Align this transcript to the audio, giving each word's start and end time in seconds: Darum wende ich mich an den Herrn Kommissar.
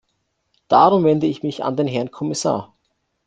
Darum 0.67 1.03
wende 1.03 1.27
ich 1.27 1.43
mich 1.43 1.63
an 1.63 1.77
den 1.77 1.85
Herrn 1.85 2.09
Kommissar. 2.09 2.73